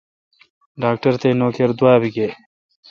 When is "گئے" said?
2.15-2.29